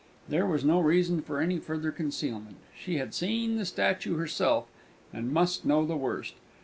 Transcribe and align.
There 0.27 0.47
was 0.47 0.65
no 0.65 0.79
reason 0.79 1.21
for 1.21 1.39
any 1.39 1.59
further 1.59 1.91
concealment: 1.91 2.55
she 2.75 2.97
had 2.97 3.13
seen 3.13 3.57
the 3.57 3.65
statue 3.65 4.17
herself, 4.17 4.65
and 5.13 5.31
must 5.31 5.63
know 5.63 5.85
the 5.85 5.95
worst. 5.95 6.33